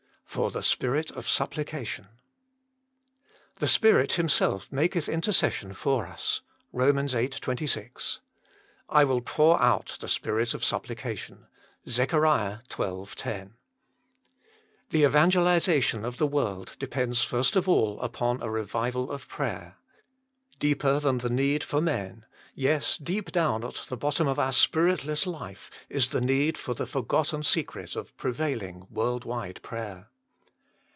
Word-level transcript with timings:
3For 0.33 0.49
tlje 0.49 0.63
Spirit 0.63 1.11
of 1.11 1.27
^application 1.27 2.07
"The 3.57 3.67
Spirit 3.67 4.13
Himself 4.13 4.71
maketh 4.71 5.09
intercession 5.09 5.73
for 5.73 6.07
us." 6.07 6.39
BOM. 6.73 7.05
Tin. 7.05 7.29
26. 7.31 8.21
"I 8.87 9.03
will 9.03 9.19
pour 9.19 9.61
out 9.61 9.97
the 9.99 10.07
Spirit 10.07 10.53
of 10.53 10.63
Supplication." 10.63 11.47
ZECII. 11.85 12.61
xii. 12.61 13.15
10." 13.17 13.55
The 14.91 15.03
evangelisation 15.03 16.05
of 16.05 16.15
the 16.17 16.27
world 16.27 16.77
depends 16.79 17.23
first 17.25 17.57
of 17.57 17.67
all 17.67 17.99
upon 17.99 18.41
a 18.41 18.49
re 18.49 18.63
vival 18.63 19.09
of 19.09 19.27
prayer. 19.27 19.75
Deeper 20.59 21.01
than 21.01 21.17
the 21.17 21.29
need 21.29 21.61
for 21.61 21.81
men 21.81 22.25
ay, 22.57 22.81
deep 23.03 23.33
down 23.33 23.65
at 23.65 23.83
the 23.89 23.97
bottom 23.97 24.29
of 24.29 24.39
our 24.39 24.53
spiritless 24.53 25.27
life 25.27 25.69
is 25.89 26.11
the 26.11 26.21
need 26.21 26.57
for 26.57 26.73
the 26.73 26.87
forgotten 26.87 27.43
secret 27.43 27.97
of 27.97 28.15
prevailing, 28.15 28.87
world 28.89 29.25
wide 29.25 29.61
prayer." 29.61 30.07